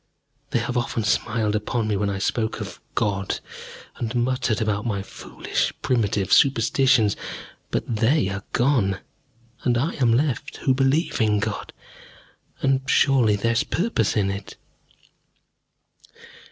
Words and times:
They 0.49 0.57
have 0.57 0.77
often 0.77 1.03
smiled 1.03 1.55
upon 1.55 1.87
me 1.87 1.95
when 1.95 2.09
I 2.09 2.17
spoke 2.17 2.59
of 2.59 2.81
God, 2.95 3.39
and 3.97 4.15
muttered 4.15 4.59
about 4.59 4.83
my 4.83 5.03
foolish, 5.03 5.71
primitive 5.83 6.33
superstitions. 6.33 7.15
But 7.69 7.97
they 7.97 8.27
are 8.29 8.43
gone, 8.51 8.97
and 9.61 9.77
I 9.77 9.93
am 9.99 10.11
left 10.11 10.57
who 10.65 10.73
believe 10.73 11.21
in 11.21 11.37
God, 11.37 11.71
and 12.63 12.81
surely 12.89 13.35
there 13.35 13.51
is 13.53 13.63
purpose 13.63 14.17
in 14.17 14.31
it. 14.31 14.57